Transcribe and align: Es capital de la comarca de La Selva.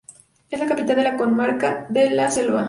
Es 0.49 0.63
capital 0.71 0.95
de 0.95 1.03
la 1.03 1.15
comarca 1.15 1.85
de 1.89 2.09
La 2.09 2.31
Selva. 2.31 2.59